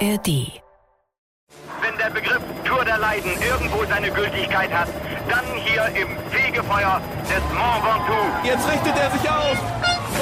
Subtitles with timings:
[0.00, 0.60] ARD.
[1.80, 4.88] Wenn der Begriff Tour der Leiden irgendwo seine Gültigkeit hat,
[5.28, 8.46] dann hier im Fegefeuer des Mont Ventoux.
[8.46, 9.58] Jetzt richtet er sich auf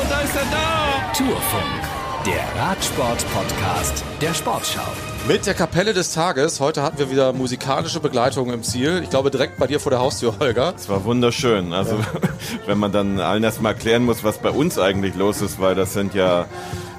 [0.01, 1.13] und da ist er da.
[1.17, 1.83] Tourfunk,
[2.25, 4.81] der Radsport-Podcast der Sportschau.
[5.27, 6.61] Mit der Kapelle des Tages.
[6.61, 9.01] Heute hatten wir wieder musikalische Begleitung im Ziel.
[9.03, 10.75] Ich glaube direkt bei dir vor der Haustür, Holger.
[10.77, 11.73] Es war wunderschön.
[11.73, 11.99] Also
[12.67, 15.95] wenn man dann allen erstmal erklären muss, was bei uns eigentlich los ist, weil das
[15.95, 16.47] sind ja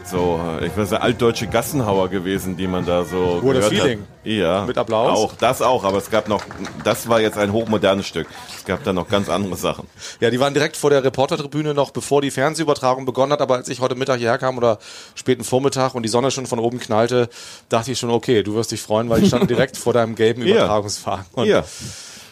[0.07, 3.99] so, ich weiß altdeutsche Gassenhauer gewesen, die man da so Wurde gehört Feeling.
[4.01, 4.07] hat.
[4.23, 4.65] Ja.
[4.65, 5.17] Mit Applaus?
[5.17, 6.43] Auch, das auch, aber es gab noch,
[6.83, 8.27] das war jetzt ein hochmodernes Stück.
[8.55, 9.87] Es gab da noch ganz andere Sachen.
[10.19, 13.41] Ja, die waren direkt vor der Reportertribüne noch, bevor die Fernsehübertragung begonnen hat.
[13.41, 14.79] Aber als ich heute Mittag hierher kam oder
[15.15, 17.29] späten Vormittag und die Sonne schon von oben knallte,
[17.69, 20.41] dachte ich schon, okay, du wirst dich freuen, weil ich stand direkt vor deinem gelben.
[20.41, 21.25] Übertragungswagen.
[21.45, 21.63] Ja.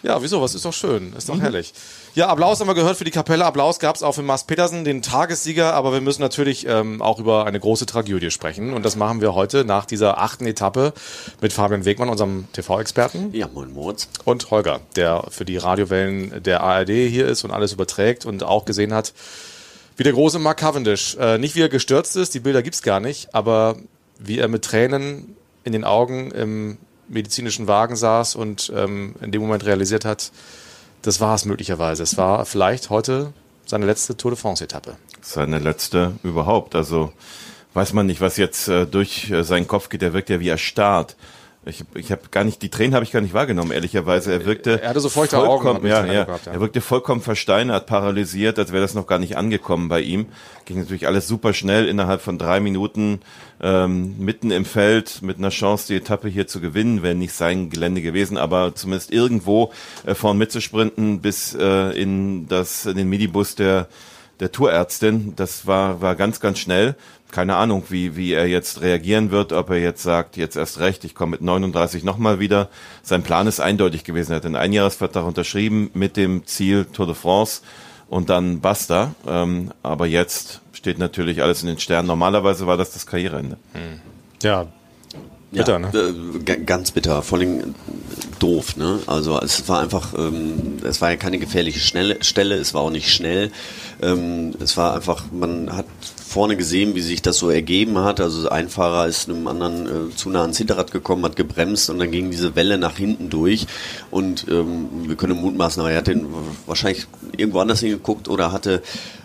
[0.03, 0.41] Ja, wieso?
[0.41, 1.13] Was ist doch schön.
[1.13, 1.73] Ist doch herrlich.
[2.13, 3.45] Ja, Applaus haben wir gehört für die Kapelle.
[3.45, 5.73] Applaus gab es auch für Mars Petersen, den Tagessieger.
[5.73, 8.73] Aber wir müssen natürlich ähm, auch über eine große Tragödie sprechen.
[8.73, 10.91] Und das machen wir heute nach dieser achten Etappe
[11.40, 13.34] mit Fabian Wegmann, unserem TV-Experten.
[13.34, 14.10] Ja, moin Moritz.
[14.26, 18.65] Und Holger, der für die Radiowellen der ARD hier ist und alles überträgt und auch
[18.65, 19.13] gesehen hat,
[19.95, 22.99] wie der große Mark Cavendish, äh, nicht wie er gestürzt ist, die Bilder gibt's gar
[22.99, 23.77] nicht, aber
[24.20, 26.77] wie er mit Tränen in den Augen im
[27.14, 30.32] medizinischen Wagen saß und ähm, in dem Moment realisiert hat,
[31.02, 32.04] das war es möglicherweise.
[32.04, 33.34] Es war vielleicht heute
[33.66, 34.96] seine letzte Tour de France-Etappe.
[35.22, 36.76] Seine letzte überhaupt.
[36.76, 37.14] Also
[37.74, 40.04] weiß man nicht, was jetzt äh, durch äh, seinen Kopf geht.
[40.04, 41.16] Er wirkt ja wie erstarrt.
[41.66, 44.34] Ich, ich habe gar nicht, die Tränen habe ich gar nicht wahrgenommen, ehrlicherweise.
[44.34, 44.82] Er wirkte.
[44.82, 46.26] Er hatte so feuchte Augen, ja, ja.
[46.26, 46.52] Gehabt, ja.
[46.52, 50.26] Er wirkte vollkommen versteinert, paralysiert, als wäre das noch gar nicht angekommen bei ihm.
[50.66, 53.22] Ging natürlich alles super schnell, innerhalb von drei Minuten
[53.62, 57.70] ähm, mitten im Feld mit einer Chance, die Etappe hier zu gewinnen, wäre nicht sein
[57.70, 59.72] Gelände gewesen, aber zumindest irgendwo
[60.06, 63.88] äh, vorn mitzusprinten bis äh, in das in den Midibus der
[64.40, 65.34] der Tourärztin.
[65.36, 66.96] Das war, war ganz, ganz schnell.
[67.34, 71.03] Keine Ahnung, wie, wie er jetzt reagieren wird, ob er jetzt sagt, jetzt erst recht,
[71.03, 72.69] ich komme mit 39 nochmal wieder.
[73.01, 74.34] Sein Plan ist eindeutig gewesen.
[74.34, 77.61] Er hat einen Einjahresvertrag unterschrieben mit dem Ziel Tour de France
[78.07, 79.16] und dann basta.
[79.27, 82.07] Ähm, aber jetzt steht natürlich alles in den Sternen.
[82.07, 83.57] Normalerweise war das das Karriereende.
[84.43, 84.67] Ja,
[85.51, 85.88] bitter, ja, ne?
[85.97, 87.73] äh, ga- ganz bitter, vor allem
[88.38, 88.99] doof, ne?
[89.07, 92.89] Also es war einfach, ähm, es war ja keine gefährliche schnelle Stelle, es war auch
[92.91, 93.51] nicht schnell.
[94.03, 95.85] Ähm, es war einfach, man hat
[96.33, 98.19] vorne gesehen, wie sich das so ergeben hat.
[98.19, 101.99] Also ein Fahrer ist einem anderen äh, zu nah ans Hinterrad gekommen, hat gebremst und
[101.99, 103.67] dann ging diese Welle nach hinten durch.
[104.09, 106.25] Und ähm, wir können mutmaßen, aber er hat den
[106.66, 107.05] wahrscheinlich
[107.38, 108.81] irgendwo anders hingeguckt oder hatte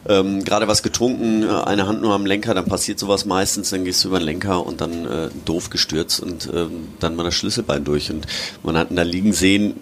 [0.07, 3.85] ähm, gerade was getrunken, äh, eine Hand nur am Lenker, dann passiert sowas meistens, dann
[3.85, 7.35] gehst du über den Lenker und dann äh, doof gestürzt und ähm, dann war das
[7.35, 8.11] Schlüsselbein durch.
[8.11, 8.27] Und
[8.63, 9.81] man hat ihn da liegen sehen,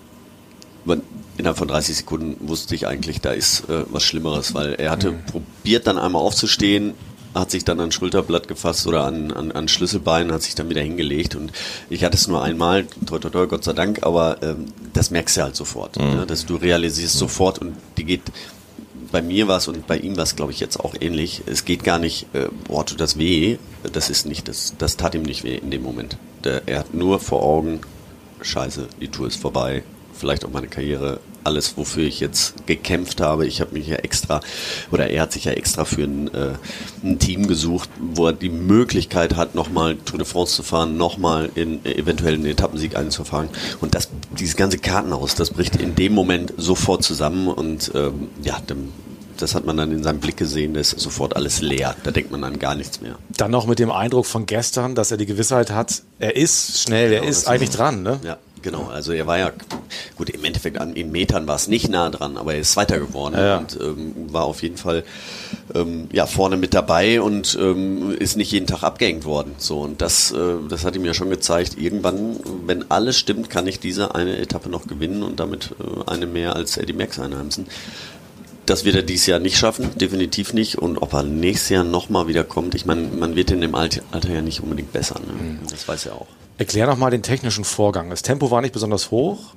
[0.84, 1.02] man,
[1.38, 5.12] innerhalb von 30 Sekunden wusste ich eigentlich, da ist äh, was Schlimmeres, weil er hatte
[5.12, 6.94] probiert dann einmal aufzustehen,
[7.38, 10.82] hat sich dann an Schulterblatt gefasst oder an, an, an Schlüsselbein, hat sich dann wieder
[10.82, 11.52] hingelegt und
[11.90, 15.36] ich hatte es nur einmal, toi toi toi, Gott sei Dank, aber ähm, das merkst
[15.36, 16.24] du halt sofort, ne?
[16.26, 18.22] dass du realisierst sofort und die geht
[19.12, 21.42] bei mir war es und bei ihm war es, glaube ich, jetzt auch ähnlich.
[21.46, 23.58] Es geht gar nicht, äh, boah, tut das weh.
[23.92, 26.18] Das ist nicht, das, das tat ihm nicht weh in dem Moment.
[26.44, 27.80] Der, er hat nur vor Augen,
[28.42, 29.84] scheiße, die Tour ist vorbei.
[30.12, 33.46] Vielleicht auch meine Karriere, alles, wofür ich jetzt gekämpft habe.
[33.46, 34.40] Ich habe mich ja extra,
[34.90, 36.54] oder er hat sich ja extra für ein, äh,
[37.02, 41.50] ein Team gesucht, wo er die Möglichkeit hat, nochmal Tour de France zu fahren, nochmal
[41.54, 43.48] in äh, eventuell einen Etappensieg einzufahren.
[43.80, 44.08] Und das,
[44.38, 48.92] dieses ganze Kartenhaus, das bricht in dem Moment sofort zusammen und ähm, ja, dann,
[49.36, 51.94] das hat man dann in seinem Blick gesehen, da ist sofort alles leer.
[52.02, 53.16] Da denkt man an gar nichts mehr.
[53.36, 57.12] Dann noch mit dem Eindruck von gestern, dass er die Gewissheit hat, er ist schnell,
[57.12, 58.18] er Genau, ist das eigentlich dran, ne?
[58.24, 58.88] Ja, genau.
[58.92, 59.52] Also er war ja,
[60.16, 62.98] gut, im Endeffekt an, in Metern war es nicht nah dran, aber er ist Zweiter
[62.98, 63.58] geworden Ja.
[63.58, 65.04] und ähm, war auf jeden Fall
[65.74, 69.54] ähm, ja, vorne mit dabei und ähm, ist nicht jeden Tag abgehängt worden.
[69.58, 70.36] So, und das, äh,
[70.68, 74.68] das hat ihm ja schon gezeigt, irgendwann, wenn alles stimmt, kann ich diese eine Etappe
[74.68, 77.66] noch gewinnen und damit äh, eine mehr als Eddie Merckx einheimsen.
[78.64, 80.76] Das wird er dieses Jahr nicht schaffen, definitiv nicht.
[80.78, 84.02] Und ob er nächstes Jahr nochmal wieder kommt, ich meine, man wird in dem Alter,
[84.10, 85.20] Alter ja nicht unbedingt besser.
[85.20, 85.58] Ne?
[85.70, 86.26] Das weiß er auch.
[86.58, 88.10] Erklär noch mal den technischen Vorgang.
[88.10, 89.54] Das Tempo war nicht besonders hoch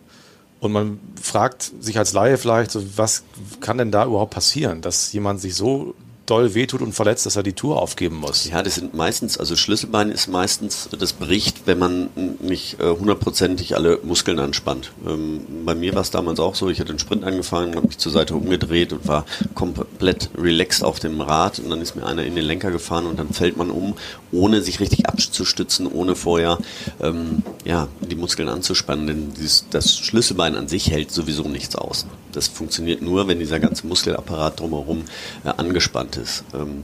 [0.59, 3.23] und man fragt sich als Laie vielleicht, so, was
[3.61, 5.95] kann denn da überhaupt passieren, dass jemand sich so
[6.29, 8.45] doll wehtut und verletzt, dass er die Tour aufgeben muss.
[8.45, 12.09] Ja, das sind meistens, also Schlüsselbein ist meistens, das bricht, wenn man
[12.39, 14.91] nicht äh, hundertprozentig alle Muskeln anspannt.
[15.07, 17.97] Ähm, bei mir war es damals auch so, ich hatte den Sprint angefangen, habe mich
[17.97, 22.23] zur Seite umgedreht und war komplett relaxed auf dem Rad und dann ist mir einer
[22.23, 23.95] in den Lenker gefahren und dann fällt man um,
[24.31, 26.59] ohne sich richtig abzustützen, ohne vorher
[27.01, 32.05] ähm, ja, die Muskeln anzuspannen, denn dieses, das Schlüsselbein an sich hält sowieso nichts aus.
[32.31, 35.03] Das funktioniert nur, wenn dieser ganze Muskelapparat drumherum
[35.43, 36.18] äh, angespannt ist.
[36.19, 36.43] Gutes.
[36.53, 36.83] Ähm,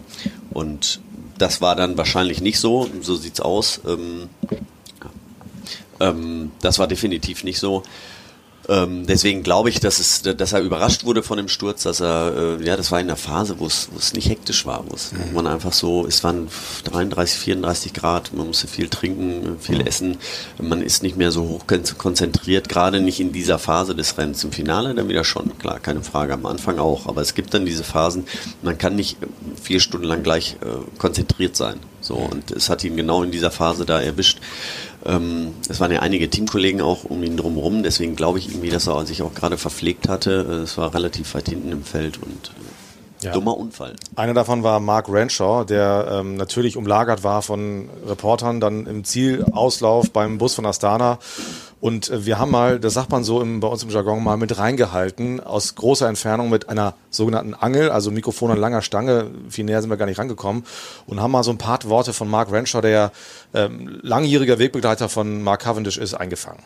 [0.52, 1.00] und
[1.38, 3.82] das war dann wahrscheinlich nicht so, so sieht's aus.
[3.88, 4.30] Ähm,
[6.00, 7.84] ähm, das war definitiv nicht so.
[8.68, 12.60] Ähm, deswegen glaube ich, dass, es, dass er überrascht wurde von dem Sturz, dass er,
[12.60, 15.36] äh, ja, das war in der Phase, wo es, nicht hektisch war, wo, es, wo
[15.36, 16.48] man einfach so, es waren
[16.86, 20.18] 33, 34 Grad, man musste viel trinken, viel essen,
[20.60, 21.66] man ist nicht mehr so hoch
[21.98, 24.44] konzentriert, gerade nicht in dieser Phase des Rennens.
[24.44, 27.66] Im Finale dann wieder schon, klar, keine Frage, am Anfang auch, aber es gibt dann
[27.66, 28.26] diese Phasen,
[28.62, 29.18] man kann nicht
[29.62, 31.80] vier Stunden lang gleich äh, konzentriert sein.
[32.02, 34.40] So, und es hat ihn genau in dieser Phase da erwischt.
[35.06, 38.88] Ähm, es waren ja einige Teamkollegen auch um ihn drumherum, deswegen glaube ich irgendwie, dass
[38.88, 40.32] er sich auch gerade verpflegt hatte.
[40.64, 42.52] Es war relativ weit hinten im Feld und
[43.22, 43.32] äh, ja.
[43.32, 43.96] dummer Unfall.
[44.16, 50.12] Einer davon war Mark Renshaw, der ähm, natürlich umlagert war von Reportern, dann im Zielauslauf
[50.12, 51.20] beim Bus von Astana
[51.86, 54.38] und äh, wir haben mal, das sagt man so im, bei uns im Jargon, mal
[54.38, 59.66] mit reingehalten, aus großer Entfernung mit einer sogenannten Angel, also Mikrofon an langer Stange, viel
[59.66, 60.64] näher sind wir gar nicht rangekommen,
[61.06, 63.12] und haben mal so ein paar Worte von Mark Renshaw, der
[63.54, 66.64] ähm, langjähriger Wegbegleiter von Mark Cavendish ist, eingefangen.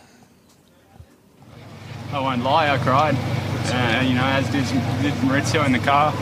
[2.13, 3.15] I won't lie, I cried.
[3.67, 4.63] Uh, you know, as did,
[5.01, 6.13] did Maurizio in the car.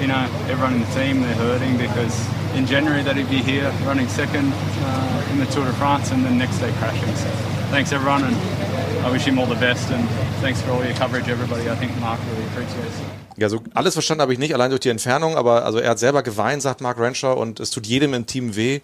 [0.00, 2.14] You know, everyone in the team, they're hurting because
[2.54, 6.38] in January they'd be here running second uh, in the Tour de France and then
[6.38, 7.12] next day crashing.
[7.16, 8.36] So thanks everyone, and
[9.04, 9.90] I wish him all the best.
[9.90, 10.08] And
[10.40, 11.70] thanks for all your coverage, everybody.
[11.70, 13.06] I think Mark really appreciates it.
[13.38, 15.98] Ja, so alles verstanden habe ich nicht, allein durch die Entfernung, aber also er hat
[15.98, 18.80] selber geweint, sagt Mark Renshaw, und es tut jedem im Team weh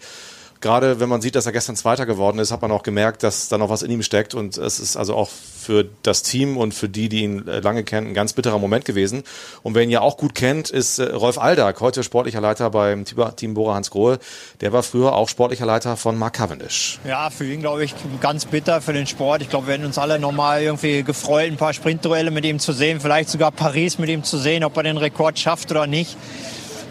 [0.63, 3.49] gerade wenn man sieht, dass er gestern Zweiter geworden ist, hat man auch gemerkt, dass
[3.49, 4.33] da noch was in ihm steckt.
[4.33, 7.83] Und es ist also auch für das Team und für die, die ihn äh, lange
[7.83, 9.23] kennen, ein ganz bitterer Moment gewesen.
[9.61, 13.05] Und wer ihn ja auch gut kennt, ist äh, Rolf Aldag, heute sportlicher Leiter beim
[13.05, 14.19] Team Bora Hans Grohe.
[14.61, 16.99] Der war früher auch sportlicher Leiter von Mark Cavendish.
[17.05, 19.41] Ja, für ihn glaube ich ganz bitter für den Sport.
[19.41, 22.71] Ich glaube, wir hätten uns alle nochmal irgendwie gefreut, ein paar Sprintduelle mit ihm zu
[22.71, 26.17] sehen, vielleicht sogar Paris mit ihm zu sehen, ob er den Rekord schafft oder nicht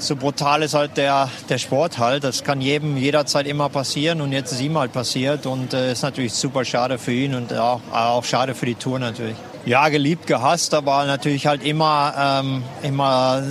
[0.02, 2.25] so brutal ist halt der, der Sport halt.
[2.25, 6.02] Das kann jedem jederzeit immer passieren und jetzt ist ihm halt passiert und äh, ist
[6.02, 9.37] natürlich super schade für ihn und auch, auch schade für die Tour natürlich.
[9.64, 13.43] Ja, geliebt, gehasst, aber natürlich halt immer, ähm, immer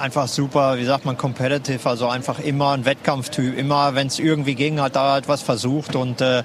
[0.00, 3.56] einfach super, wie sagt man, competitive, also einfach immer ein Wettkampftyp.
[3.56, 6.42] Immer, wenn es irgendwie ging, hat er halt was versucht und äh,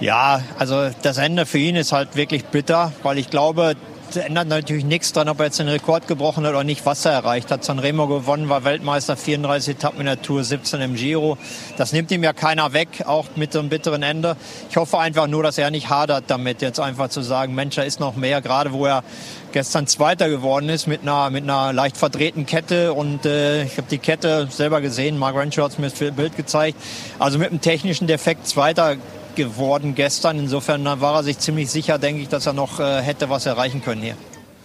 [0.00, 3.76] ja, also das Ende für ihn ist halt wirklich bitter, weil ich glaube,
[4.16, 7.12] ändert natürlich nichts dran, ob er jetzt den Rekord gebrochen hat oder nicht, was er
[7.12, 7.64] erreicht hat.
[7.64, 11.38] Sanremo gewonnen, war Weltmeister, 34 Etappen in der Tour, 17 im Giro.
[11.76, 14.36] Das nimmt ihm ja keiner weg, auch mit so einem bitteren Ende.
[14.70, 17.82] Ich hoffe einfach nur, dass er nicht hadert damit, jetzt einfach zu sagen, Mensch, da
[17.82, 19.04] ist noch mehr, gerade wo er
[19.52, 23.86] gestern Zweiter geworden ist mit einer, mit einer leicht verdrehten Kette und äh, ich habe
[23.90, 26.76] die Kette selber gesehen, Mark Renshaw hat mir das Bild gezeigt.
[27.18, 28.96] Also mit einem technischen Defekt Zweiter
[29.36, 30.38] geworden gestern.
[30.38, 33.82] Insofern war er sich ziemlich sicher, denke ich, dass er noch äh, hätte was erreichen
[33.82, 34.16] können hier.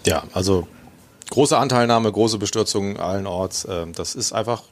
[0.06, 0.68] Ja, also
[1.30, 3.66] große Anteilnahme, große Bestürzung allenorts.
[3.66, 4.64] Äh, das ist einfach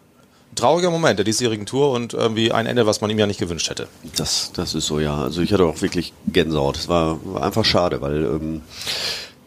[0.51, 3.39] ein trauriger Moment der diesjährigen Tour und irgendwie ein Ende, was man ihm ja nicht
[3.39, 3.87] gewünscht hätte.
[4.15, 5.15] Das, das ist so, ja.
[5.17, 6.77] Also ich hatte auch wirklich Gänsehaut.
[6.77, 8.61] Es war, war einfach schade, weil ähm,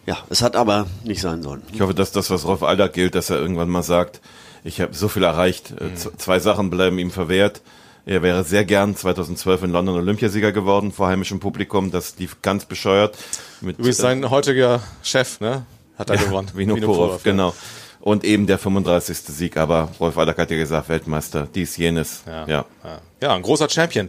[0.07, 1.63] ja, es hat aber nicht sein sollen.
[1.73, 4.21] Ich hoffe, dass das, was Rolf Alder gilt, dass er irgendwann mal sagt,
[4.65, 5.97] ich habe so viel erreicht, mhm.
[6.19, 7.63] zwei Sachen bleiben ihm verwehrt
[8.07, 11.91] er wäre sehr gern 2012 in London Olympiasieger geworden vor heimischem Publikum.
[11.91, 13.17] Das lief ganz bescheuert.
[13.61, 15.67] Mit, Übrigens sein heutiger Chef, ne?
[15.97, 16.51] Hat er ja, gewonnen.
[16.55, 17.55] Vinokurov, genau.
[18.01, 19.19] Und eben der 35.
[19.19, 22.23] Sieg, aber Rolf Aldag hat ja gesagt, Weltmeister, dies, jenes.
[22.27, 22.65] Ja, ja.
[22.83, 23.01] ja.
[23.23, 24.09] ja ein großer Champion.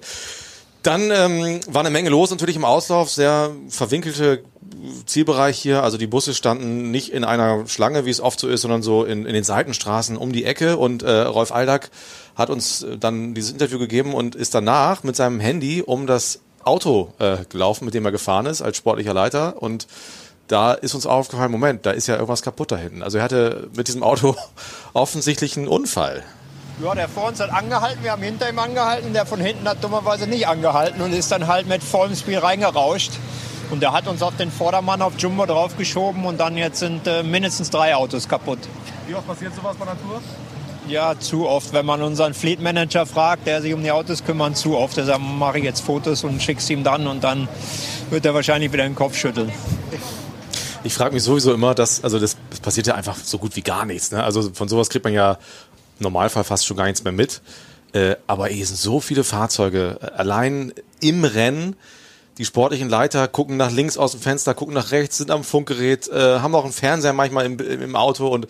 [0.84, 4.44] Dann ähm, war eine Menge los natürlich im Auslauf, sehr verwinkelte
[5.06, 5.84] Zielbereich hier.
[5.84, 9.04] Also die Busse standen nicht in einer Schlange, wie es oft so ist, sondern so
[9.04, 10.78] in, in den Seitenstraßen um die Ecke.
[10.78, 11.92] Und äh, Rolf Aldag
[12.36, 16.40] hat uns äh, dann dieses Interview gegeben und ist danach mit seinem Handy um das
[16.64, 19.88] Auto äh, gelaufen, mit dem er gefahren ist als sportlicher Leiter und
[20.48, 23.04] da ist uns aufgefallen, Moment, da ist ja irgendwas kaputt da hinten.
[23.04, 24.36] Also er hatte mit diesem Auto
[24.94, 26.24] offensichtlich einen Unfall.
[26.80, 29.84] Ja, der vor uns hat angehalten, wir haben hinter ihm angehalten, der von hinten hat
[29.84, 33.12] dummerweise nicht angehalten und ist dann halt mit vollem Spiel reingerauscht.
[33.70, 37.24] Und der hat uns auf den Vordermann auf Jumbo draufgeschoben und dann jetzt sind äh,
[37.24, 38.60] mindestens drei Autos kaputt.
[39.08, 40.22] Wie oft passiert sowas bei der Tour?
[40.88, 41.72] Ja, zu oft.
[41.72, 44.98] Wenn man unseren Fleet Manager fragt, der sich um die Autos kümmert, zu oft.
[44.98, 47.48] Er sagt, mache ich jetzt Fotos und schick's ihm dann und dann
[48.10, 49.52] wird er wahrscheinlich wieder den Kopf schütteln.
[50.84, 53.62] Ich frage mich sowieso immer, dass, also das, das, passiert ja einfach so gut wie
[53.62, 54.12] gar nichts.
[54.12, 54.24] Ne?
[54.24, 55.38] Also von sowas kriegt man ja
[56.02, 57.42] Normalfall fast schon gar nichts mehr mit.
[57.94, 60.00] Äh, aber hier sind so viele Fahrzeuge.
[60.16, 61.76] Allein im Rennen,
[62.38, 66.08] die sportlichen Leiter gucken nach links aus dem Fenster, gucken nach rechts, sind am Funkgerät,
[66.08, 68.48] äh, haben auch einen Fernseher manchmal im, im Auto und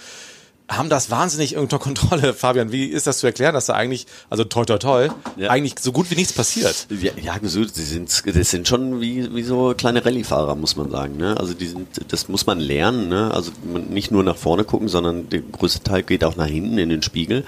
[0.71, 2.33] haben das wahnsinnig unter Kontrolle.
[2.35, 5.49] Fabian, wie ist das zu erklären, dass da eigentlich, also toi toi toi, Ja.
[5.49, 6.87] eigentlich so gut wie nichts passiert?
[6.89, 10.89] Ja, ja so, sie sind, das sind schon wie, wie so kleine Rallye-Fahrer, muss man
[10.89, 11.17] sagen.
[11.17, 11.35] Ne?
[11.37, 13.09] Also die sind, das muss man lernen.
[13.09, 13.31] Ne?
[13.33, 13.51] Also
[13.89, 17.03] nicht nur nach vorne gucken, sondern der größte Teil geht auch nach hinten in den
[17.03, 17.43] Spiegel.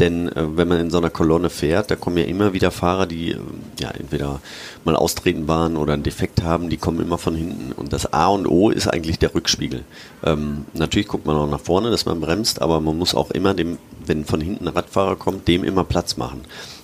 [0.00, 3.06] Denn äh, wenn man in so einer Kolonne fährt, da kommen ja immer wieder Fahrer,
[3.06, 3.38] die äh,
[3.80, 4.40] ja entweder
[4.84, 7.72] mal austreten waren oder einen Defekt haben, die kommen immer von hinten.
[7.72, 9.84] Und das A und O ist eigentlich der Rückspiegel.
[10.24, 13.54] Ähm, natürlich guckt man auch nach vorne, dass man bremst, aber man muss auch immer
[13.54, 16.42] dem, wenn von hinten ein Radfahrer kommt, dem immer Platz machen.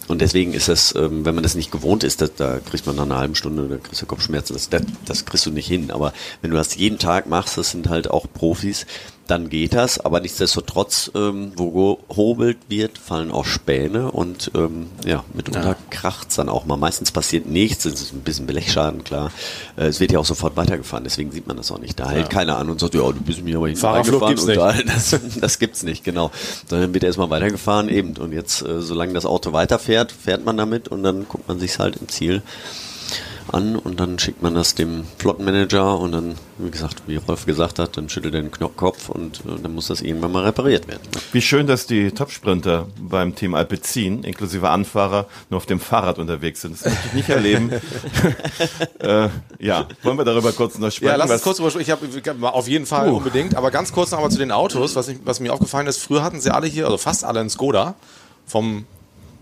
[0.08, 2.96] Und deswegen ist das, ähm, wenn man das nicht gewohnt ist, das, da kriegt man
[2.96, 5.92] nach einer halben Stunde, da kriegst du Kopfschmerzen, das, das, das kriegst du nicht hin.
[5.92, 8.86] Aber wenn du das jeden Tag machst, das sind halt auch Profis,
[9.30, 9.98] dann geht das.
[10.00, 15.76] Aber nichtsdestotrotz, ähm, wo gehobelt wird, fallen auch Späne und ähm, ja, mitunter Ja.
[15.90, 16.76] kracht's dann auch mal.
[16.76, 19.30] Meistens passiert nichts, es ist ein bisschen Blechschaden, klar.
[19.76, 21.98] Äh, es wird ja auch sofort weitergefahren, deswegen sieht man das auch nicht.
[22.00, 25.12] Da hält keiner an und sagt, ja, du bist mir aber hinten Fahrerflucht reingefahren gibt's
[25.12, 26.30] und da, das, das gibt's nicht, genau.
[26.68, 28.16] Sondern wird erstmal weitergefahren eben.
[28.16, 31.78] Und jetzt, äh, solange das Auto weiterfährt, fährt man damit und dann guckt man sich's
[31.78, 32.42] halt im Ziel
[33.54, 37.78] an und dann schickt man das dem Flottenmanager und dann, wie gesagt, wie Rolf gesagt
[37.78, 40.88] hat, dann schüttelt er den Kno- Kopf und äh, dann muss das irgendwann mal repariert
[40.88, 41.02] werden.
[41.32, 46.60] Wie schön, dass die Topsprinter beim Team Alpecin, inklusive Anfahrer, nur auf dem Fahrrad unterwegs
[46.62, 46.74] sind.
[46.76, 47.70] Das möchte ich nicht erleben.
[49.00, 49.28] äh,
[49.58, 51.10] ja, wollen wir darüber kurz noch sprechen?
[51.10, 52.06] Ja, lass uns kurz drüber Ich habe
[52.52, 53.16] auf jeden Fall Puh.
[53.16, 53.56] unbedingt.
[53.56, 55.98] Aber ganz kurz noch einmal zu den Autos, was, ich, was mir aufgefallen ist.
[56.02, 57.94] Früher hatten sie alle hier, also fast alle einen Skoda
[58.46, 58.86] vom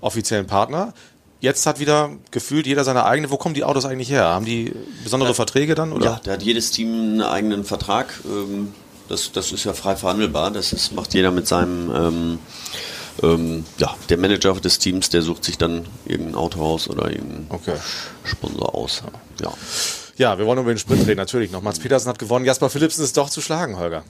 [0.00, 0.93] offiziellen Partner.
[1.40, 3.30] Jetzt hat wieder gefühlt jeder seine eigene.
[3.30, 4.25] Wo kommen die Autos eigentlich her?
[4.25, 4.73] Haben die
[5.04, 5.92] besondere Verträge dann?
[5.92, 6.04] Oder?
[6.04, 8.12] Ja, da hat jedes Team einen eigenen Vertrag.
[8.25, 8.73] Ähm,
[9.09, 10.50] das, das ist ja frei verhandelbar.
[10.50, 12.38] Das ist, macht jeder mit seinem, ähm,
[13.23, 17.47] ähm, ja, der Manager des Teams, der sucht sich dann irgendein Auto aus oder irgendeinen
[17.50, 17.75] Okay.
[18.25, 19.02] Sponsor aus.
[19.40, 19.52] Ja.
[20.16, 21.62] Ja, wir wollen über den Sprint reden, natürlich noch.
[21.62, 22.45] Mats Petersen hat gewonnen.
[22.45, 24.02] Jasper Philipsen ist doch zu schlagen, Holger.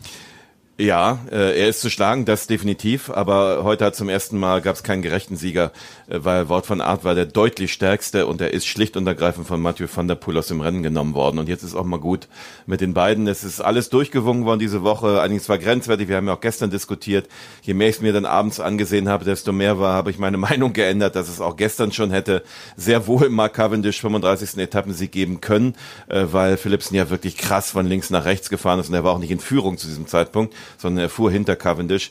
[0.80, 3.10] Ja, äh, er ist zu schlagen, das definitiv.
[3.10, 5.72] Aber heute hat zum ersten Mal gab es keinen gerechten Sieger,
[6.08, 9.48] äh, weil Wort von Art war der deutlich stärkste und er ist schlicht und ergreifend
[9.48, 11.40] von Mathieu van der Poel aus dem Rennen genommen worden.
[11.40, 12.28] Und jetzt ist auch mal gut
[12.66, 13.26] mit den beiden.
[13.26, 15.20] Es ist alles durchgewungen worden diese Woche.
[15.20, 16.06] Einiges war grenzwertig.
[16.06, 17.26] Wir haben ja auch gestern diskutiert.
[17.62, 20.36] Je mehr ich es mir dann abends angesehen habe, desto mehr war, habe ich meine
[20.38, 22.44] Meinung geändert, dass es auch gestern schon hätte
[22.76, 24.58] sehr wohl Mark Cavendish 35.
[24.58, 25.74] Etappensieg geben können,
[26.06, 29.14] äh, weil Philipsen ja wirklich krass von links nach rechts gefahren ist und er war
[29.14, 32.10] auch nicht in Führung zu diesem Zeitpunkt, sondern er fuhr hinter Cavendish.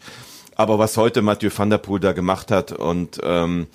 [0.55, 3.67] Aber was heute Mathieu van der Poel da gemacht hat und ähm,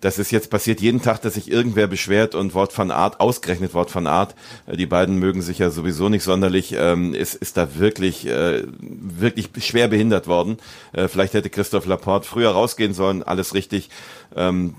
[0.00, 3.74] das ist jetzt passiert jeden Tag, dass sich irgendwer beschwert und Wort von Art, ausgerechnet
[3.74, 4.34] Wort von Art,
[4.66, 8.64] äh, die beiden mögen sich ja sowieso nicht sonderlich, ähm, ist, ist da wirklich, äh,
[8.80, 10.58] wirklich schwer behindert worden.
[10.92, 13.90] Äh, vielleicht hätte Christoph Laporte früher rausgehen sollen, alles richtig.
[14.34, 14.74] Ähm,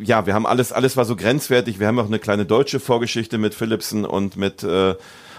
[0.00, 1.80] ja, wir haben alles, alles war so grenzwertig.
[1.80, 4.94] Wir haben auch eine kleine deutsche Vorgeschichte mit Philipsen und mit, äh,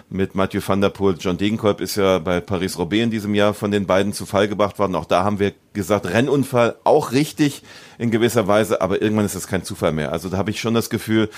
[0.09, 1.15] mit Mathieu van der Poel.
[1.19, 4.79] John Degenkolb ist ja bei Paris-Roubaix in diesem Jahr von den beiden zu Fall gebracht
[4.79, 4.95] worden.
[4.95, 7.63] Auch da haben wir gesagt, Rennunfall auch richtig
[7.97, 10.11] in gewisser Weise, aber irgendwann ist das kein Zufall mehr.
[10.11, 11.29] Also da habe ich schon das Gefühl,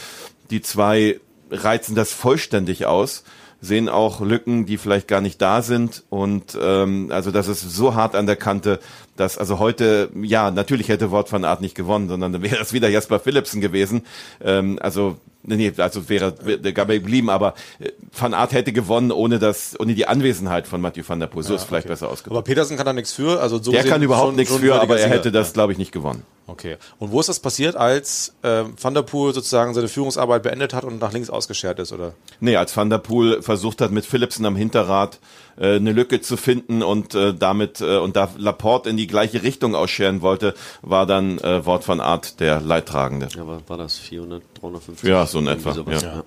[0.49, 3.23] die zwei reizen das vollständig aus,
[3.59, 7.93] sehen auch Lücken, die vielleicht gar nicht da sind und ähm, also das ist so
[7.93, 8.79] hart an der Kante,
[9.17, 12.73] dass also heute, ja, natürlich hätte Wort von Art nicht gewonnen, sondern dann wäre es
[12.73, 14.03] wieder Jasper Philipsen gewesen.
[14.43, 19.39] Ähm, also Nee, also wäre der Gabay geblieben, aber äh, Van Aert hätte gewonnen ohne
[19.39, 21.43] das, ohne die Anwesenheit von Mathieu van der Poel.
[21.43, 22.37] So ist vielleicht besser ausgedrückt.
[22.37, 23.41] Aber Petersen kann da nichts für.
[23.41, 25.15] Also so Der kann überhaupt schon- nichts für, aber er Sieger.
[25.15, 26.23] hätte das, glaube ich, nicht gewonnen.
[26.47, 26.75] Okay.
[26.99, 30.83] Und wo ist das passiert, als äh, Van der Poel sozusagen seine Führungsarbeit beendet hat
[30.83, 32.13] und nach links ausgeschert ist, oder?
[32.39, 35.19] Nee, als Van der Poel versucht hat, mit Philipsen am Hinterrad
[35.57, 39.43] äh, eine Lücke zu finden und äh, damit äh, und da Laporte in die gleiche
[39.43, 43.29] Richtung ausscheren wollte, war dann äh, Wort von Art der Leidtragende.
[43.35, 45.09] Ja, war, war das 400, 350?
[45.09, 46.23] Ja, so in etwa, sowas, ja.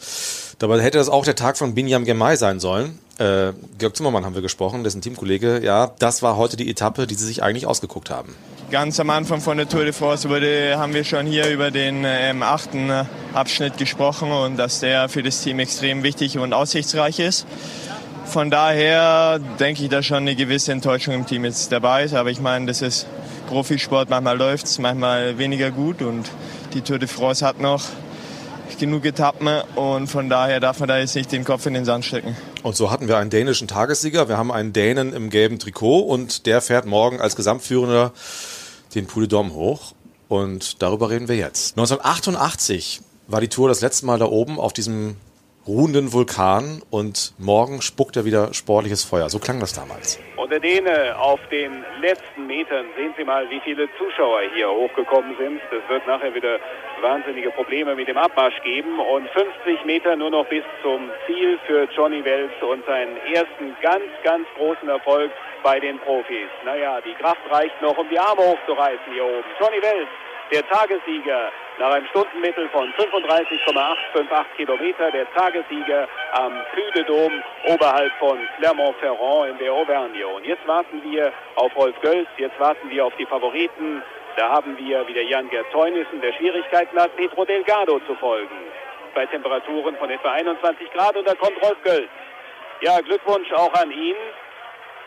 [0.58, 2.98] Dabei hätte das auch der Tag von Binyam Gemay sein sollen.
[3.18, 5.60] Äh, Georg Zimmermann haben wir gesprochen, dessen Teamkollege.
[5.62, 8.34] Ja, das war heute die Etappe, die sie sich eigentlich ausgeguckt haben.
[8.70, 11.70] Ganz am Anfang von der Tour de France über die, haben wir schon hier über
[11.70, 16.52] den ähm, achten äh, Abschnitt gesprochen und dass der für das Team extrem wichtig und
[16.52, 17.46] aussichtsreich ist.
[18.24, 22.14] Von daher denke ich, dass schon eine gewisse Enttäuschung im Team jetzt dabei ist.
[22.14, 23.06] Aber ich meine, das ist
[23.48, 24.10] Profisport.
[24.10, 26.02] Manchmal läuft es, manchmal weniger gut.
[26.02, 26.30] Und
[26.72, 27.82] die Tour de France hat noch
[28.78, 29.48] genug Etappen.
[29.76, 32.36] Und von daher darf man da jetzt nicht den Kopf in den Sand stecken.
[32.62, 34.28] Und so hatten wir einen dänischen Tagessieger.
[34.28, 38.12] Wir haben einen Dänen im gelben Trikot und der fährt morgen als Gesamtführender
[38.94, 39.92] den Puy de hoch.
[40.28, 41.78] Und darüber reden wir jetzt.
[41.78, 45.16] 1988 war die Tour das letzte Mal da oben auf diesem
[45.66, 49.28] ruhenden Vulkan und morgen spuckt er wieder sportliches Feuer.
[49.30, 50.20] So klang das damals.
[50.36, 55.36] Und der Däne auf den letzten Metern, sehen Sie mal, wie viele Zuschauer hier hochgekommen
[55.38, 55.60] sind.
[55.72, 56.58] Es wird nachher wieder
[57.00, 58.98] wahnsinnige Probleme mit dem Abmarsch geben.
[58.98, 64.04] Und 50 Meter nur noch bis zum Ziel für Johnny Wells und seinen ersten ganz,
[64.22, 65.30] ganz großen Erfolg
[65.62, 66.48] bei den Profis.
[66.64, 69.48] Naja, die Kraft reicht noch, um die Arme hochzureißen hier oben.
[69.58, 70.08] Johnny Wells,
[70.54, 76.52] der Tagessieger nach einem Stundenmittel von 35,858 Kilometer, der Tagessieger am
[77.08, 80.28] Dôme oberhalb von Clermont-Ferrand in der Auvergne.
[80.28, 84.00] Und jetzt warten wir auf Rolf Gölz, jetzt warten wir auf die Favoriten.
[84.36, 88.54] Da haben wir wieder Jan-Gerd Teunissen, der Schwierigkeiten hat, Pedro Delgado zu folgen.
[89.12, 92.08] Bei Temperaturen von etwa 21 Grad und da kommt Rolf Gölz.
[92.80, 94.16] Ja, Glückwunsch auch an ihn.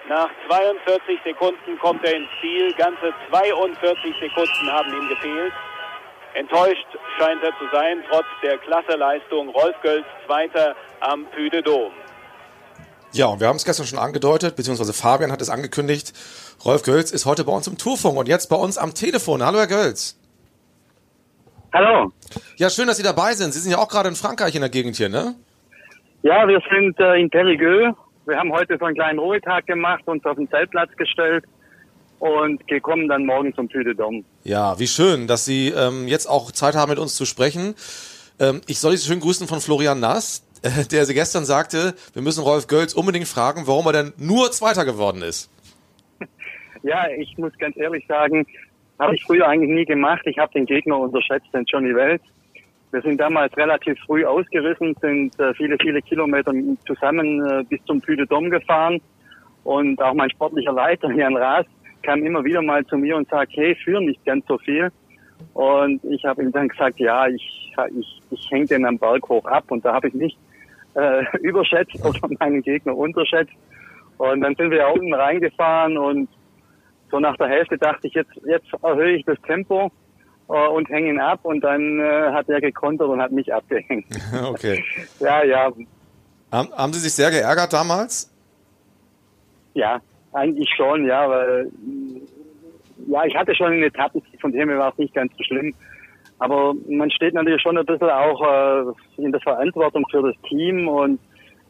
[0.09, 2.73] Nach 42 Sekunden kommt er ins Ziel.
[2.77, 5.51] Ganze 42 Sekunden haben ihm gefehlt.
[6.33, 6.87] Enttäuscht
[7.17, 9.49] scheint er zu sein, trotz der Klasseleistung.
[9.49, 11.91] Rolf Gölz Zweiter am Puy de Dôme.
[13.11, 16.13] Ja, und wir haben es gestern schon angedeutet, beziehungsweise Fabian hat es angekündigt.
[16.63, 19.43] Rolf Gölz ist heute bei uns im Tourfunk und jetzt bei uns am Telefon.
[19.43, 20.17] Hallo, Herr Gölz.
[21.73, 22.11] Hallo.
[22.55, 23.53] Ja, schön, dass Sie dabei sind.
[23.53, 25.35] Sie sind ja auch gerade in Frankreich in der Gegend hier, ne?
[26.23, 27.93] Ja, wir sind äh, in Périgueux.
[28.27, 31.45] Wir haben heute so einen kleinen Ruhetag gemacht, uns auf den Zeltplatz gestellt
[32.19, 34.25] und kommen dann morgen zum Dôme.
[34.43, 37.73] Ja, wie schön, dass Sie ähm, jetzt auch Zeit haben, mit uns zu sprechen.
[38.37, 42.21] Ähm, ich soll Sie schön grüßen von Florian Nass, äh, der Sie gestern sagte, wir
[42.21, 45.49] müssen Rolf Gölz unbedingt fragen, warum er denn nur Zweiter geworden ist.
[46.83, 48.45] Ja, ich muss ganz ehrlich sagen,
[48.99, 50.21] habe ich früher eigentlich nie gemacht.
[50.25, 52.21] Ich habe den Gegner unterschätzt, den Johnny Wells.
[52.91, 56.53] Wir sind damals relativ früh ausgerissen, sind äh, viele, viele Kilometer
[56.85, 59.01] zusammen äh, bis zum Puy de Dôme gefahren.
[59.63, 61.65] Und auch mein sportlicher Leiter, Jan Raas,
[62.03, 64.89] kam immer wieder mal zu mir und sagt, hey, führ nicht ganz so viel.
[65.53, 69.45] Und ich habe ihm dann gesagt, ja, ich, ich, ich hänge den am Berg hoch
[69.45, 69.65] ab.
[69.69, 70.37] Und da habe ich mich
[70.95, 73.53] äh, überschätzt oder meinen Gegner unterschätzt.
[74.17, 76.29] Und dann sind wir unten reingefahren und
[77.11, 79.91] so nach der Hälfte dachte ich, jetzt, jetzt erhöhe ich das Tempo
[80.47, 81.41] und hänge ihn ab.
[81.43, 84.05] Und dann äh, hat er gekontert und hat mich abgehängt.
[84.45, 84.83] okay.
[85.19, 85.71] ja, ja.
[86.51, 88.33] Haben, haben Sie sich sehr geärgert damals?
[89.73, 89.99] Ja,
[90.33, 91.71] eigentlich schon, ja, weil
[93.07, 95.73] ja, ich hatte schon eine Etappe, von dem her war es nicht ganz so schlimm.
[96.39, 100.87] Aber man steht natürlich schon ein bisschen auch äh, in der Verantwortung für das Team
[100.87, 101.19] und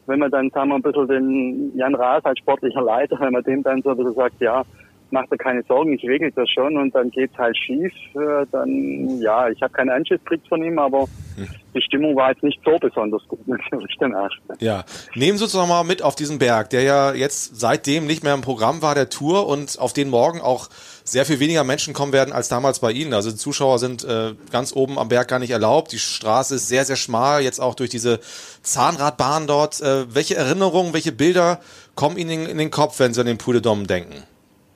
[0.06, 3.44] wenn man dann, sagen wir, ein bisschen den Jan Raas als sportlicher Leiter, wenn man
[3.44, 4.62] dem dann so ein bisschen sagt, ja,
[5.10, 9.20] mach dir keine Sorgen, ich regel das schon und dann geht's halt schief, äh, dann,
[9.20, 11.48] ja, ich habe keinen Anschluss gekriegt von ihm, aber hm.
[11.74, 14.30] die Stimmung war jetzt nicht so besonders gut, natürlich danach.
[14.60, 18.22] Ja, nehmen Sie uns doch mal mit auf diesen Berg, der ja jetzt seitdem nicht
[18.22, 20.68] mehr im Programm war, der Tour und auf den morgen auch
[21.04, 23.14] sehr viel weniger Menschen kommen werden als damals bei Ihnen.
[23.14, 25.92] Also die Zuschauer sind äh, ganz oben am Berg gar nicht erlaubt.
[25.92, 28.20] Die Straße ist sehr, sehr schmal, jetzt auch durch diese
[28.62, 29.80] Zahnradbahn dort.
[29.80, 31.60] Äh, welche Erinnerungen, welche Bilder
[31.94, 34.22] kommen Ihnen in den Kopf, wenn Sie an den Puy de Dôme denken?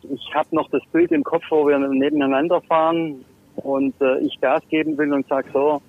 [0.04, 3.24] Ich habe noch das Bild im Kopf, wo wir nebeneinander fahren
[3.56, 5.80] und äh, ich Gas geben will und sag so,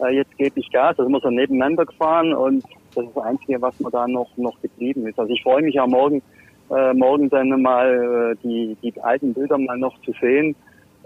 [0.00, 0.98] äh, jetzt gebe ich Gas.
[0.98, 4.60] Also wir sind nebeneinander gefahren und das ist das Einzige, was mir da noch noch
[4.60, 5.18] geblieben ist.
[5.18, 6.22] Also ich freue mich ja morgen,
[6.70, 10.54] äh, morgen dann mal äh, die die alten Bilder mal noch zu sehen.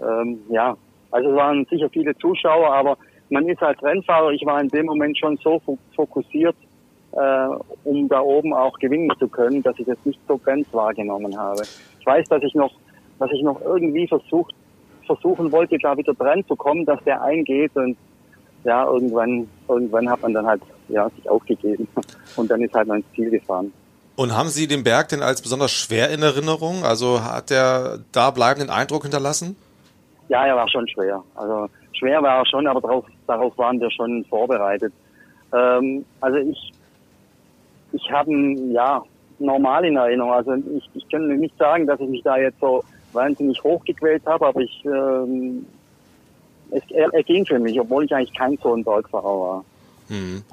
[0.01, 0.75] Ähm, ja,
[1.11, 2.97] also es waren sicher viele Zuschauer, aber
[3.29, 5.61] man ist als Rennfahrer, ich war in dem Moment schon so
[5.95, 6.55] fokussiert,
[7.15, 7.47] äh,
[7.83, 11.63] um da oben auch gewinnen zu können, dass ich das nicht so ganz wahrgenommen habe.
[11.99, 12.71] Ich weiß, dass ich noch,
[13.19, 14.53] dass ich noch irgendwie versucht,
[15.05, 17.97] versuchen wollte, da wieder dran zu kommen, dass der eingeht und
[18.63, 21.87] ja, irgendwann, irgendwann hat man dann halt, ja, sich aufgegeben
[22.35, 23.73] und dann ist halt mal ins Ziel gefahren.
[24.15, 26.83] Und haben Sie den Berg denn als besonders schwer in Erinnerung?
[26.83, 29.55] Also hat der da bleibenden Eindruck hinterlassen?
[30.29, 31.23] Ja, er war schon schwer.
[31.35, 34.93] Also schwer war er schon, aber darauf, darauf waren wir schon vorbereitet.
[35.51, 36.73] Ähm, also ich,
[37.93, 38.31] ich habe,
[38.71, 39.03] ja,
[39.39, 40.33] normal in Erinnerung.
[40.33, 44.47] Also ich, ich kann nicht sagen, dass ich mich da jetzt so wahnsinnig hochgequält habe,
[44.47, 45.65] aber ich ähm,
[46.71, 49.65] es, er, er ging für mich, obwohl ich eigentlich kein so ein Bergfahrer war.
[50.07, 50.43] Hm.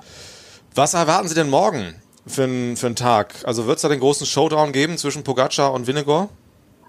[0.74, 1.94] Was erwarten Sie denn morgen
[2.26, 3.34] für, einen für einen Tag?
[3.44, 6.28] Also wird es da den großen Showdown geben zwischen Pogacar und Vinegar?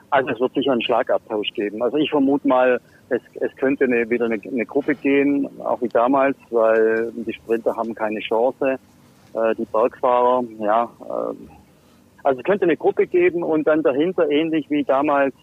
[0.10, 1.82] Also es wird sicher einen Schlagabtausch geben.
[1.82, 5.88] Also ich vermute mal, es, es könnte eine, wieder eine, eine Gruppe gehen, auch wie
[5.88, 8.78] damals, weil die Sprinter haben keine Chance.
[9.34, 11.36] Äh, die Bergfahrer, ja, äh,
[12.24, 15.34] also es könnte eine Gruppe geben und dann dahinter, ähnlich wie damals,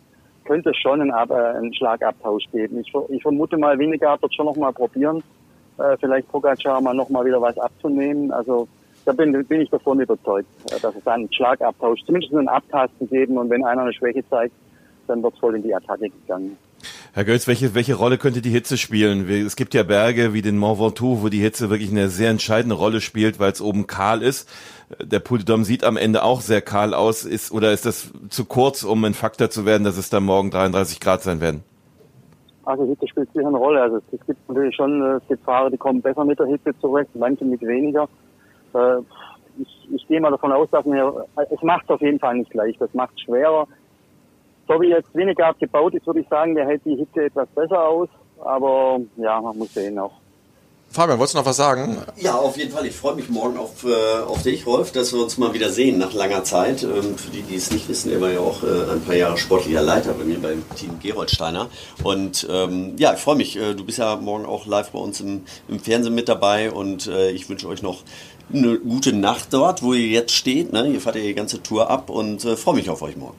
[0.44, 2.80] könnte es schon einen, Ab äh, einen Schlagabtausch geben.
[2.80, 5.22] Ich, ich vermute mal, Winnegaard wird schon noch mal probieren,
[5.78, 8.30] äh, vielleicht Pogacar mal noch mal wieder was abzunehmen.
[8.30, 8.68] Also
[9.04, 13.38] da bin, bin ich davon überzeugt, äh, dass es einen Schlagabtausch, zumindest einen Abtasten geben
[13.38, 14.54] und wenn einer eine Schwäche zeigt,
[15.06, 16.56] dann wird es voll in die Attacke gegangen.
[17.14, 19.28] Herr Götz, welche, welche Rolle könnte die Hitze spielen?
[19.28, 22.76] Es gibt ja Berge wie den Mont Ventoux, wo die Hitze wirklich eine sehr entscheidende
[22.76, 24.48] Rolle spielt, weil es oben kahl ist.
[25.02, 27.24] Der Puy de Dôme sieht am Ende auch sehr kahl aus.
[27.24, 30.50] Ist, oder ist das zu kurz, um ein Faktor zu werden, dass es da morgen
[30.50, 31.62] 33 Grad sein werden?
[32.64, 33.80] Also Hitze spielt sicher eine Rolle.
[33.80, 36.78] Also es gibt natürlich schon, äh, es gibt Fahrer, die kommen besser mit der Hitze
[36.80, 38.06] zurecht, manche mit weniger.
[38.74, 38.98] Äh,
[39.58, 42.78] ich, ich gehe mal davon aus, dass mir, es macht auf jeden Fall nicht leicht.
[42.80, 43.66] Das macht es schwerer.
[44.68, 47.88] So wie jetzt Winnegard gebaut ist, würde ich sagen, der hält die Hitze etwas besser
[47.88, 48.08] aus.
[48.40, 50.12] Aber ja, man muss sehen auch.
[50.90, 51.98] Fabian, wolltest du noch was sagen?
[52.16, 52.86] Ja, auf jeden Fall.
[52.86, 55.98] Ich freue mich morgen auf, äh, auf dich, Rolf, dass wir uns mal wieder sehen
[55.98, 56.82] nach langer Zeit.
[56.82, 59.36] Ähm, für die, die es nicht wissen, er war ja auch äh, ein paar Jahre
[59.36, 61.68] sportlicher Leiter bei mir beim Team Geroldsteiner.
[62.04, 63.56] Und ähm, ja, ich freue mich.
[63.56, 67.06] Äh, du bist ja morgen auch live bei uns im, im Fernsehen mit dabei und
[67.06, 68.02] äh, ich wünsche euch noch
[68.50, 70.72] eine gute Nacht dort, wo ihr jetzt steht.
[70.72, 70.86] Ne?
[70.86, 73.36] Ihr fahrt ja die ganze Tour ab und äh, freue mich auf euch morgen.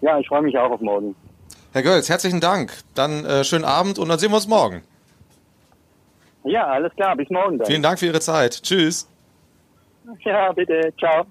[0.00, 1.14] Ja, ich freue mich auch auf morgen.
[1.72, 2.72] Herr Gölz, herzlichen Dank.
[2.94, 4.82] Dann äh, schönen Abend und dann sehen wir uns morgen.
[6.44, 7.16] Ja, alles klar.
[7.16, 7.66] Bis morgen dann.
[7.66, 8.62] Vielen Dank für Ihre Zeit.
[8.62, 9.08] Tschüss.
[10.24, 10.92] Ja, bitte.
[10.98, 11.26] Ciao.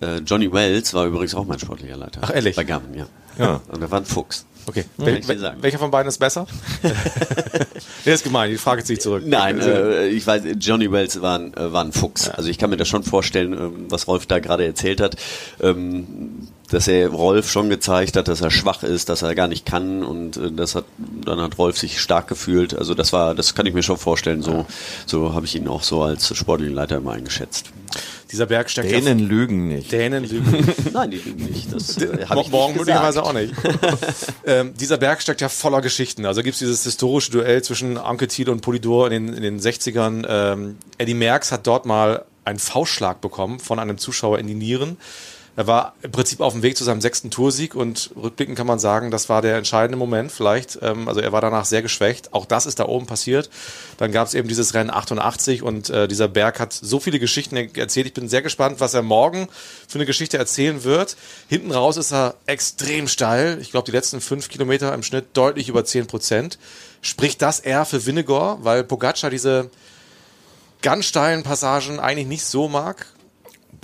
[0.00, 2.20] Äh, Johnny Wells war übrigens auch mein sportlicher Leiter.
[2.22, 2.56] Ach, ehrlich?
[2.56, 3.06] Bei Gammon, ja.
[3.38, 3.60] Ja.
[3.68, 4.46] Und er war ein Fuchs.
[4.66, 4.84] Okay.
[4.98, 5.62] Wel sagen.
[5.62, 6.46] welcher von beiden ist besser?
[8.04, 9.22] Der ist gemein, die Frage ziehe ich zurück.
[9.24, 12.28] Nein, äh, ich weiß, Johnny Wells war ein, äh, war ein Fuchs.
[12.28, 15.16] Also ich kann mir das schon vorstellen, ähm, was Rolf da gerade erzählt hat,
[15.62, 19.64] ähm, dass er Rolf schon gezeigt hat, dass er schwach ist, dass er gar nicht
[19.64, 20.84] kann und äh, das hat
[21.24, 22.76] dann hat Rolf sich stark gefühlt.
[22.76, 24.42] Also das war, das kann ich mir schon vorstellen.
[24.42, 24.66] So,
[25.06, 27.70] so habe ich ihn auch so als sportlichen Leiter immer eingeschätzt.
[28.30, 29.90] Dieser Berg steckt Dänen ja, lügen nicht.
[29.90, 30.68] Dänen lügen.
[30.92, 31.72] Nein, die lügen nicht.
[31.72, 33.54] Das äh, hab Mo- ich Morgen möglicherweise auch nicht.
[34.46, 36.26] ähm, dieser Berg steckt ja voller Geschichten.
[36.26, 39.60] Also gibt es dieses historische Duell zwischen Anke Thiel und Polidor in den, in den
[39.60, 40.26] 60ern.
[40.28, 44.98] Ähm, Eddie Merckx hat dort mal einen Faustschlag bekommen von einem Zuschauer in die Nieren.
[45.58, 48.78] Er war im Prinzip auf dem Weg zu seinem sechsten Toursieg und rückblickend kann man
[48.78, 50.78] sagen, das war der entscheidende Moment vielleicht.
[50.82, 52.32] Ähm, also er war danach sehr geschwächt.
[52.32, 53.50] Auch das ist da oben passiert.
[53.96, 57.56] Dann gab es eben dieses Rennen 88 und äh, dieser Berg hat so viele Geschichten
[57.56, 58.06] erzählt.
[58.06, 59.48] Ich bin sehr gespannt, was er morgen
[59.88, 61.16] für eine Geschichte erzählen wird.
[61.48, 63.58] Hinten raus ist er extrem steil.
[63.60, 66.56] Ich glaube, die letzten fünf Kilometer im Schnitt deutlich über 10 Prozent.
[67.02, 69.70] Spricht das eher für Vinnegor, weil Pogacar diese
[70.82, 73.06] ganz steilen Passagen eigentlich nicht so mag?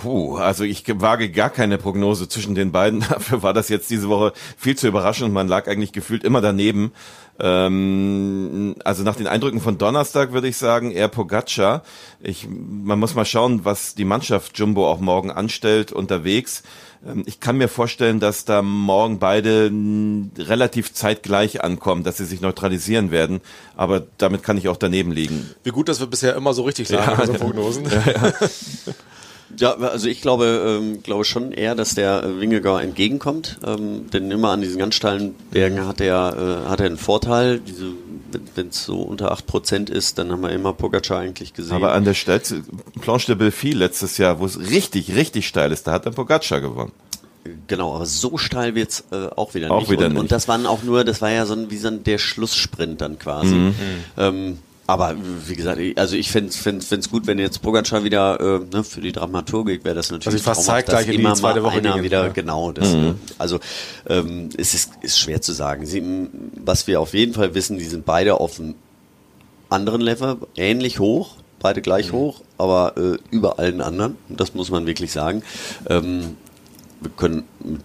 [0.04, 3.00] Puh, also ich wage gar keine Prognose zwischen den beiden.
[3.08, 5.32] Dafür war das jetzt diese Woche viel zu überraschend.
[5.32, 6.92] Man lag eigentlich gefühlt immer daneben.
[7.40, 11.82] Ähm, also nach den Eindrücken von Donnerstag würde ich sagen, eher Pogacar.
[12.20, 16.62] Ich, man muss mal schauen, was die Mannschaft Jumbo auch morgen anstellt unterwegs.
[17.06, 22.26] Ähm, Ich kann mir vorstellen, dass da morgen beide n, relativ zeitgleich ankommen, dass sie
[22.26, 23.40] sich neutralisieren werden.
[23.74, 25.48] Aber damit kann ich auch daneben liegen.
[25.64, 27.26] Wie gut, dass wir bisher immer so richtig lagen Ja.
[27.26, 27.84] bei Prognosen.
[28.06, 28.32] Ja,
[29.62, 34.50] also ich glaube, ähm, glaube schon eher, dass der äh, Wingegar entgegenkommt, ähm, denn immer
[34.50, 37.60] an diesen ganz steilen Bergen hat er, äh, hat er einen Vorteil.
[37.60, 37.92] Diese,
[38.54, 41.74] wenn es so unter 8% ist, dann haben wir immer Pogacar eigentlich gesehen.
[41.76, 42.40] Aber an der Stelle,
[43.00, 46.60] Planche de Belfi letztes Jahr, wo es richtig, richtig steil ist, da hat dann Pogacar
[46.60, 46.92] gewonnen.
[47.66, 49.90] Genau, aber so steil wird's äh, auch wieder Auch nicht.
[49.90, 50.20] wieder und, nicht.
[50.20, 53.00] und das waren auch nur, das war ja so ein, wie so ein, der Schlusssprint
[53.00, 53.54] dann quasi.
[53.54, 53.74] Mhm.
[54.16, 55.14] Ähm, aber
[55.46, 59.00] wie gesagt, ich- also ich fände es gut, wenn jetzt Pogacar wieder äh, ne, für
[59.00, 61.68] die Dramaturgik wäre das natürlich Also fast traumhaft, zeitgleich dass in die immer zweite mal
[61.68, 62.32] Woche einer wieder ja.
[62.32, 62.92] genau das.
[62.92, 63.00] Mhm.
[63.00, 63.14] Ne?
[63.38, 63.60] Also
[64.08, 65.86] ähm, es ist, ist schwer zu sagen.
[65.86, 66.02] Sie,
[66.62, 68.74] was wir auf jeden Fall wissen, die sind beide auf einem
[69.70, 72.16] anderen Level, ähnlich hoch, beide gleich Mhm.
[72.16, 74.16] hoch, aber äh, über allen anderen.
[74.28, 75.42] Das muss man wirklich sagen.
[75.88, 76.36] Ähm,
[77.00, 77.80] wir können mit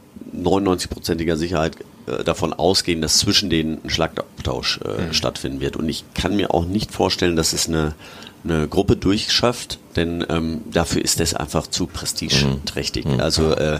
[0.46, 1.78] 99-prozentiger Sicherheit
[2.20, 5.14] äh, davon ausgehen, dass zwischen denen ein Schlagabtausch äh, Mhm.
[5.14, 5.76] stattfinden wird.
[5.78, 7.94] Und ich kann mir auch nicht vorstellen, dass es eine,
[8.44, 13.06] eine Gruppe durchschafft, denn ähm, dafür ist es einfach zu prestigeträchtig.
[13.20, 13.80] Also äh,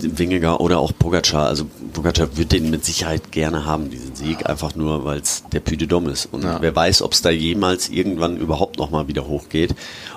[0.00, 4.74] Wingegar oder auch Pogacar, also Pogacar wird den mit Sicherheit gerne haben, diesen Sieg, einfach
[4.74, 6.26] nur, weil es der Puy de Dôme ist.
[6.30, 6.58] Und Ja.
[6.60, 9.74] wer weiß, ob es da jemals irgendwann überhaupt nochmal wieder hochgeht.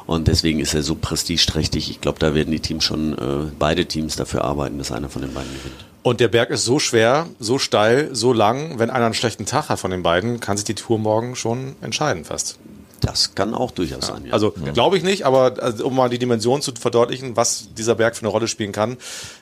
[0.07, 1.89] Und deswegen ist er so prestigeträchtig.
[1.89, 5.21] Ich glaube, da werden die Teams schon, äh, beide Teams dafür arbeiten, dass einer von
[5.21, 5.85] den beiden gewinnt.
[6.03, 8.79] Und der Berg ist so schwer, so steil, so lang.
[8.79, 11.75] Wenn einer einen schlechten Tag hat von den beiden, kann sich die Tour morgen schon
[11.81, 12.57] entscheiden fast.
[13.01, 14.33] Das kann auch durchaus sein, ja.
[14.33, 18.15] Also glaube ich nicht, aber also, um mal die Dimension zu verdeutlichen, was dieser Berg
[18.15, 18.97] für eine Rolle spielen kann.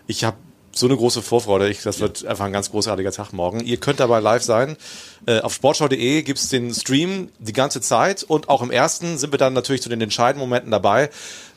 [0.07, 0.37] Ich habe
[0.79, 1.69] so eine große Vorfreude.
[1.69, 3.59] Ich, das wird einfach ein ganz großartiger Tag morgen.
[3.59, 4.77] Ihr könnt dabei live sein.
[5.25, 9.37] Äh, auf sportschau.de gibt's den Stream die ganze Zeit und auch im ersten sind wir
[9.37, 11.09] dann natürlich zu den entscheidenden Momenten dabei.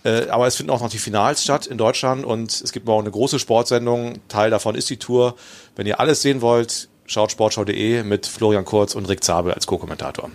[0.04, 3.02] Äh, aber es finden auch noch die Finals statt in Deutschland und es gibt morgen
[3.02, 4.18] eine große Sportsendung.
[4.28, 5.36] Teil davon ist die Tour.
[5.76, 10.30] Wenn ihr alles sehen wollt, schaut sportschau.de mit Florian Kurz und Rick Zabel als Co-Kommentator.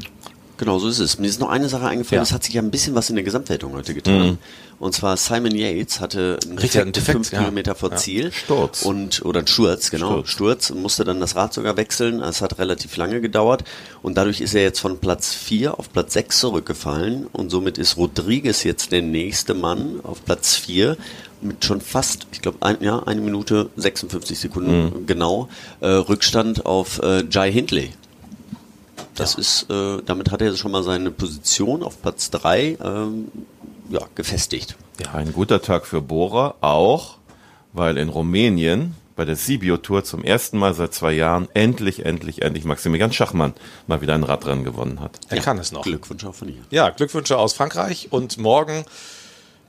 [0.57, 1.19] Genau, so ist es.
[1.19, 2.23] Mir ist noch eine Sache eingefallen, Ja.
[2.23, 4.27] es hat sich ja ein bisschen was in der Gesamtwertung heute getan.
[4.31, 4.37] Mhm.
[4.79, 7.39] Und zwar Simon Yates hatte einen Richtig, Defekt, Defekt, fünf ja.
[7.39, 7.95] Kilometer vor Ja.
[7.97, 8.31] Ziel.
[8.31, 8.81] Sturz.
[8.83, 10.11] Und, oder ein Sturz, genau.
[10.23, 10.29] Sturz.
[10.29, 10.69] Sturz.
[10.71, 12.21] und musste dann das Rad sogar wechseln.
[12.21, 13.63] Es hat relativ lange gedauert.
[14.01, 17.27] Und dadurch ist er jetzt von Platz 4 auf Platz 6 zurückgefallen.
[17.31, 20.97] Und somit ist Rodriguez jetzt der nächste Mann auf Platz 4
[21.41, 25.49] mit schon fast, ich glaube, ein, ja, eine Minute 56 Sekunden genau,
[25.81, 27.91] äh, Rückstand auf äh, Jai Hindley.
[29.17, 33.32] Das ist, äh, damit hat er schon mal seine Position auf Platz 3 ähm,
[33.89, 34.77] ja, gefestigt.
[35.03, 37.17] Ja, ein guter Tag für Bora, auch
[37.73, 42.43] weil in Rumänien bei der Sibio Tour zum ersten Mal seit zwei Jahren endlich, endlich,
[42.43, 43.53] endlich Maximilian Schachmann
[43.88, 45.19] mal wieder ein Radrennen gewonnen hat.
[45.30, 45.82] Er kann es noch.
[45.82, 46.62] Glückwunsch auch von ihr.
[46.69, 48.86] Ja, Glückwünsche aus Frankreich und morgen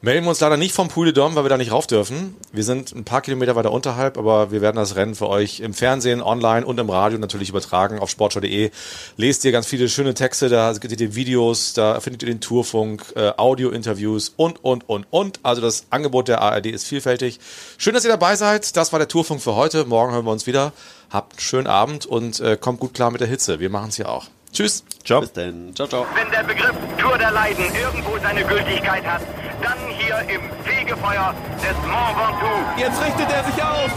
[0.01, 2.37] melden wir uns leider nicht vom Puy de Dôme, weil wir da nicht rauf dürfen.
[2.53, 5.75] Wir sind ein paar Kilometer weiter unterhalb, aber wir werden das Rennen für euch im
[5.75, 8.71] Fernsehen, online und im Radio natürlich übertragen auf sportschau.de.
[9.17, 13.13] Lest ihr ganz viele schöne Texte, da seht ihr Videos, da findet ihr den Tourfunk,
[13.17, 15.41] äh, Audio-Interviews und, und, und, und.
[15.43, 17.41] Also das Angebot der ARD ist vielfältig.
[17.77, 18.77] Schön, dass ihr dabei seid.
[18.77, 19.85] Das war der Tourfunk für heute.
[19.85, 20.73] Morgen hören wir uns wieder.
[21.11, 23.61] Habt einen schönen Abend und äh, kommt gut klar mit der Hitze.
[23.61, 24.27] Wir machen es hier auch.
[24.53, 24.85] Tschüss.
[25.05, 25.21] Ciao.
[25.21, 25.75] Bis dann.
[25.75, 26.07] Ciao, ciao.
[26.15, 29.23] Wenn der Begriff Tour der Leiden irgendwo seine Gültigkeit hat,
[29.63, 32.81] dann hier im Fegefeuer des Mont Ventoux.
[32.81, 33.91] Jetzt richtet er sich auf.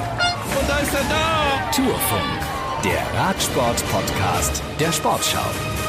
[0.60, 1.72] Und da ist er da.
[1.76, 5.81] Tourfunk, der Radsport-Podcast der Sportschau.